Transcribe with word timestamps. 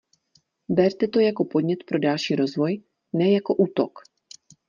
Berte 0.69 1.07
to 1.07 1.19
jako 1.19 1.45
podnět 1.45 1.79
pro 1.87 1.99
další 1.99 2.35
rozvoj, 2.35 2.81
ne 3.13 3.31
jako 3.31 3.55
útok. 3.55 3.99